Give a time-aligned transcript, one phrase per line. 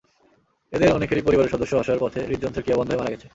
[0.73, 3.27] এদের অনেকেরই পরিবারের সদস্য আসার পথে হৃদ্যন্ত্রের ক্রিয়া বন্ধ হয়ে মারা গেছে।